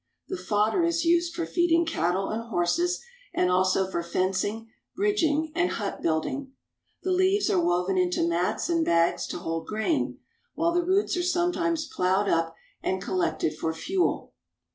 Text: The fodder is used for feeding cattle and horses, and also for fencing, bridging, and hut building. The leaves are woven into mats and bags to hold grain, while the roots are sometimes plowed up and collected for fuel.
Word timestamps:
The 0.29 0.35
fodder 0.35 0.83
is 0.83 1.05
used 1.05 1.35
for 1.35 1.45
feeding 1.45 1.85
cattle 1.85 2.29
and 2.29 2.41
horses, 2.45 3.03
and 3.35 3.51
also 3.51 3.87
for 3.91 4.01
fencing, 4.01 4.71
bridging, 4.95 5.51
and 5.53 5.69
hut 5.69 6.01
building. 6.01 6.53
The 7.03 7.11
leaves 7.11 7.51
are 7.51 7.63
woven 7.63 7.99
into 7.99 8.27
mats 8.27 8.67
and 8.67 8.83
bags 8.83 9.27
to 9.27 9.37
hold 9.37 9.67
grain, 9.67 10.17
while 10.55 10.71
the 10.73 10.81
roots 10.83 11.15
are 11.17 11.21
sometimes 11.21 11.85
plowed 11.87 12.27
up 12.27 12.55
and 12.81 12.99
collected 12.99 13.55
for 13.55 13.75
fuel. 13.75 14.33